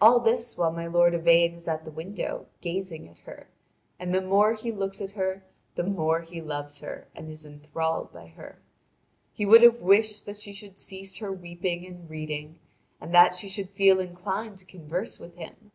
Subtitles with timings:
[0.00, 3.46] All this while my lord Yvain is at the window gazing at her,
[3.98, 5.44] and the more he looks at her
[5.74, 8.58] the more he loves her and is enthralled by her.
[9.34, 12.58] He would have wished that she should cease her weeping and reading,
[13.02, 15.70] and that she should feel inclined to converse with him.